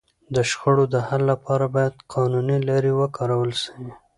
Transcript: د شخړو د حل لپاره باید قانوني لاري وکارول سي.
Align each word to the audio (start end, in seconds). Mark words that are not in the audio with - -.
د 0.35 0.37
شخړو 0.49 0.85
د 0.93 0.95
حل 1.07 1.21
لپاره 1.31 1.65
باید 1.75 1.95
قانوني 2.13 2.57
لاري 2.67 2.91
وکارول 2.99 3.51
سي. 3.63 3.73